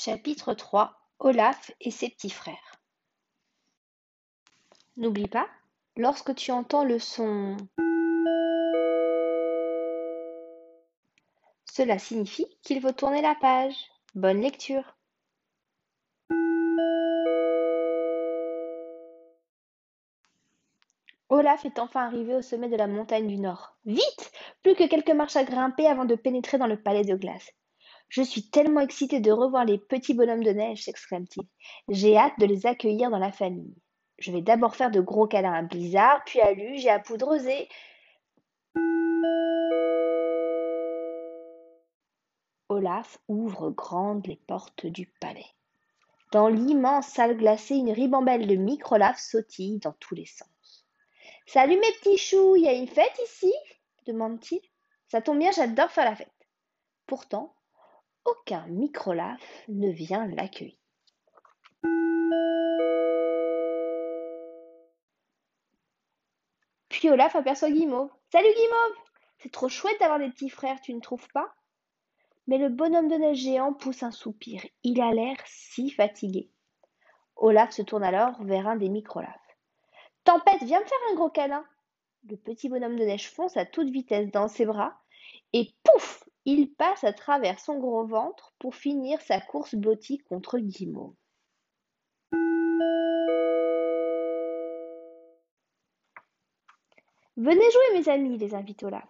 [0.00, 2.78] Chapitre 3 Olaf et ses petits frères
[4.96, 5.48] N'oublie pas,
[5.96, 7.56] lorsque tu entends le son
[11.64, 13.74] cela signifie qu'il faut tourner la page.
[14.14, 14.84] Bonne lecture.
[21.28, 23.76] Olaf est enfin arrivé au sommet de la montagne du Nord.
[23.84, 24.30] Vite
[24.62, 27.50] Plus que quelques marches à grimper avant de pénétrer dans le palais de glace.
[28.08, 31.46] Je suis tellement excité de revoir les petits bonhommes de neige, s'exclame-t-il.
[31.88, 33.74] J'ai hâte de les accueillir dans la famille.
[34.18, 37.48] Je vais d'abord faire de gros câlins à Blizzard, puis à Luge et à Poudreuse
[42.70, 45.46] Olaf ouvre grandes les portes du palais.
[46.32, 50.86] Dans l'immense salle glacée, une ribambelle de micro-Olaf sautille dans tous les sens.
[51.46, 53.52] Salut mes petits choux, il y a une fête ici?
[54.06, 54.60] demande-t-il.
[55.08, 56.28] Ça tombe bien, j'adore faire la fête.
[57.06, 57.54] Pourtant,
[58.28, 60.76] aucun microlaf ne vient l'accueillir.
[66.88, 68.10] Puis Olaf aperçoit Guimauve.
[68.32, 68.96] Salut Guimauve
[69.38, 71.54] C'est trop chouette d'avoir des petits frères, tu ne trouves pas?
[72.46, 74.62] Mais le bonhomme de neige géant pousse un soupir.
[74.82, 76.50] Il a l'air si fatigué.
[77.36, 79.56] Olaf se tourne alors vers un des microlafs.
[80.24, 81.64] Tempête, viens me faire un gros câlin.
[82.28, 85.00] Le petit bonhomme de neige fonce à toute vitesse dans ses bras
[85.52, 90.58] et pouf il passe à travers son gros ventre pour finir sa course blottie contre
[90.58, 91.12] Guimauve.
[97.36, 99.04] Venez jouer, mes amis, les invite Olaf.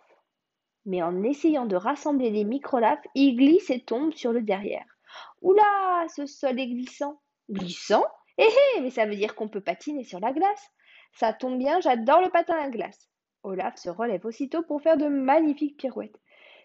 [0.85, 4.99] Mais en essayant de rassembler les microlafs, il glisse et tombe sur le derrière.
[5.41, 7.21] Oula, ce sol est glissant.
[7.49, 8.05] Glissant?
[8.39, 10.73] Eh hé, mais ça veut dire qu'on peut patiner sur la glace.
[11.13, 13.09] Ça tombe bien, j'adore le patin à glace.
[13.45, 16.19] Olaf se relève aussitôt pour faire de magnifiques pirouettes.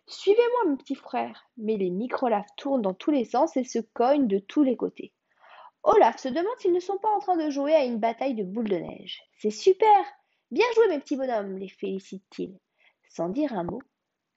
[0.07, 1.49] Suivez-moi, mon petit frère.
[1.57, 5.13] Mais les microlafs tournent dans tous les sens et se cognent de tous les côtés.
[5.83, 8.43] Olaf se demande s'ils ne sont pas en train de jouer à une bataille de
[8.43, 9.21] boules de neige.
[9.37, 10.05] C'est super
[10.51, 12.59] Bien joué, mes petits bonhommes, les félicite-t-il.
[13.09, 13.81] Sans dire un mot,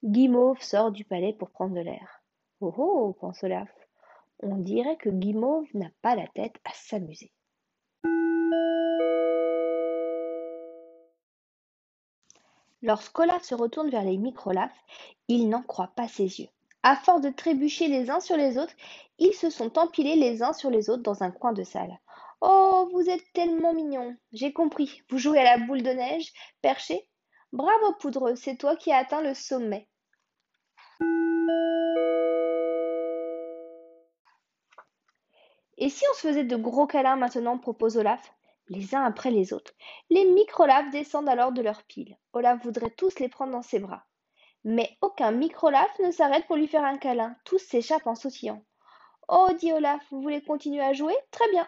[0.03, 2.23] Guimauve sort du palais pour prendre de l'air.
[2.61, 3.69] Oh oh, pense Olaf.
[4.41, 7.33] On dirait que Guimauve n'a pas la tête à s'amuser.
[12.87, 14.71] Lorsqu'Olaf se retourne vers les microlafs,
[15.27, 16.47] il n'en croit pas ses yeux.
[16.85, 18.75] À force de trébucher les uns sur les autres,
[19.19, 21.99] ils se sont empilés les uns sur les autres dans un coin de salle.
[22.41, 24.17] Oh, vous êtes tellement mignons.
[24.33, 25.03] J'ai compris.
[25.11, 26.33] Vous jouez à la boule de neige,
[26.63, 27.09] perché
[27.53, 29.89] Bravo, Poudreux, c'est toi qui as atteint le sommet.
[35.77, 38.36] Et si on se faisait de gros câlins maintenant propose Olaf
[38.69, 39.73] les uns après les autres.
[40.11, 42.17] Les microlafs descendent alors de leur pile.
[42.33, 44.05] Olaf voudrait tous les prendre dans ses bras.
[44.65, 47.37] Mais aucun microlaf ne s'arrête pour lui faire un câlin.
[47.45, 48.65] Tous s'échappent en sautillant.
[49.29, 51.15] Oh, dit Olaf, vous voulez continuer à jouer?
[51.31, 51.67] Très bien.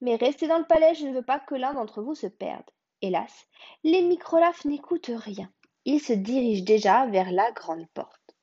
[0.00, 2.64] Mais restez dans le palais, je ne veux pas que l'un d'entre vous se perde.
[3.02, 3.46] Hélas,
[3.84, 5.50] les microlafs n'écoutent rien.
[5.84, 8.36] Ils se dirigent déjà vers la grande porte.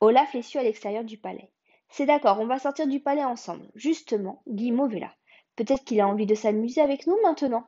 [0.00, 1.52] Olaf les suit à l'extérieur du palais.
[1.92, 3.70] C'est d'accord, on va sortir du palais ensemble.
[3.74, 5.12] Justement, Guimauve est là.
[5.56, 7.66] Peut-être qu'il a envie de s'amuser avec nous maintenant.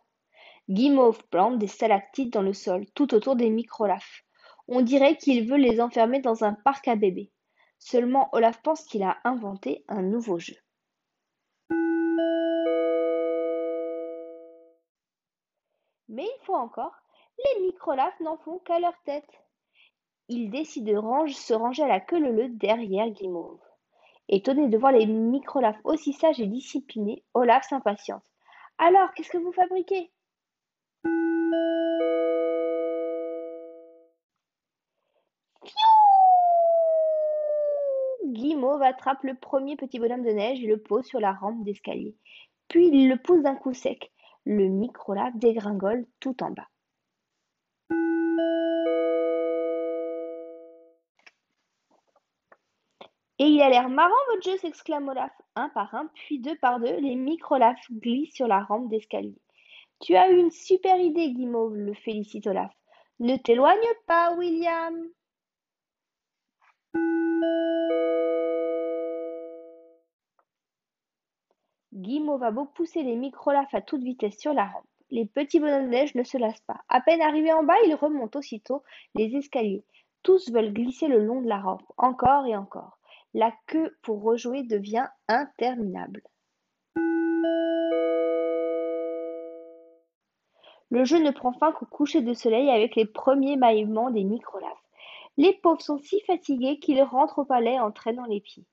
[0.70, 4.24] Guimauve plante des stalactites dans le sol, tout autour des microlafs.
[4.66, 7.32] On dirait qu'il veut les enfermer dans un parc à bébés.
[7.78, 10.56] Seulement Olaf pense qu'il a inventé un nouveau jeu.
[16.08, 16.94] Mais une fois encore,
[17.36, 19.28] les microlafs n'en font qu'à leur tête.
[20.30, 23.60] Ils décident de se ranger à la queue leu derrière Guimauve.
[24.28, 28.24] Étonné de voir les microlafs aussi sages et disciplinés, Olaf s'impatiente.
[28.78, 30.10] Alors, qu'est-ce que vous fabriquez?
[38.24, 42.16] Guimauve attrape le premier petit bonhomme de neige et le pose sur la rampe d'escalier.
[42.68, 44.10] Puis il le pousse d'un coup sec.
[44.44, 46.68] Le microlaf dégringole tout en bas.
[53.40, 55.32] Et il a l'air marrant votre jeu s'exclame Olaf.
[55.56, 59.36] Un par un, puis deux par deux, les microlafs glissent sur la rampe d'escalier.
[60.00, 62.72] Tu as eu une super idée, Guimauve, le félicite Olaf.
[63.20, 65.08] Ne t'éloigne pas, William.
[71.92, 74.86] Guimauve va beau pousser les microlafs à toute vitesse sur la rampe.
[75.10, 76.80] Les petits bonhommes de neige ne se lassent pas.
[76.88, 78.82] À peine arrivés en bas, ils remontent aussitôt
[79.14, 79.84] les escaliers.
[80.22, 82.93] Tous veulent glisser le long de la rampe, encore et encore.
[83.34, 86.22] La queue pour rejouer devient interminable.
[90.90, 94.70] Le jeu ne prend fin qu'au coucher de soleil avec les premiers maillements des microlafs.
[95.36, 98.66] Les pauvres sont si fatigués qu'ils rentrent au palais en traînant les pieds.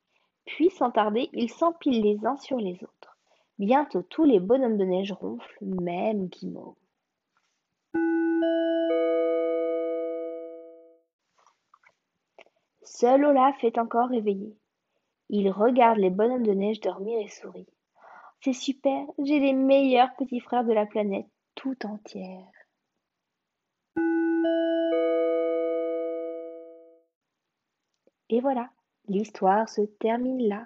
[0.45, 3.17] Puis, sans tarder, ils s'empilent les uns sur les autres.
[3.57, 6.75] Bientôt tous les bonhommes de neige ronflent, même Guimauve.
[12.83, 14.57] Seul Olaf est encore réveillé.
[15.29, 17.67] Il regarde les bonhommes de neige dormir et sourit.
[18.41, 22.51] C'est super, j'ai les meilleurs petits frères de la planète tout entière.
[28.29, 28.69] Et voilà,
[29.07, 30.65] l'histoire se termine là.